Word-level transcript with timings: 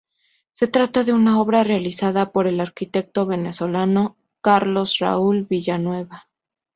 Se 0.53 0.65
trata 0.67 1.03
de 1.03 1.13
una 1.13 1.39
obra 1.39 1.63
realizada 1.63 2.31
por 2.31 2.47
el 2.47 2.59
Arquitecto 2.59 3.27
venezolano 3.27 4.17
Carlos 4.41 4.97
Raúl 4.97 5.45
Villanueva. 5.47 6.27